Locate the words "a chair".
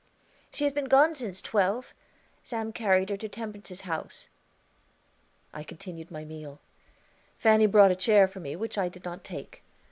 7.91-8.27